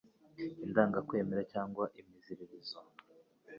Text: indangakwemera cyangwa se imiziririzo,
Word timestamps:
indangakwemera 0.65 1.41
cyangwa 1.51 1.83
se 1.91 1.97
imiziririzo, 2.03 2.79